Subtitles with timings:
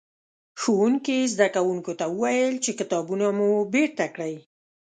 [0.61, 4.35] ښوونکي؛ زدکوونکو ته وويل چې کتابونه مو بېرته کړئ.